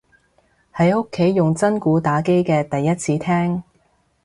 [0.73, 3.61] 喺屋企用真鼓打機嘅第一次聽